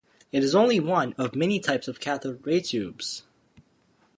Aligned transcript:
It 0.31 0.43
is 0.43 0.55
only 0.55 0.79
one 0.79 1.13
of 1.19 1.35
many 1.35 1.59
types 1.59 1.87
of 1.87 1.99
cathode 1.99 2.43
ray 2.43 2.59
tubes. 2.61 3.21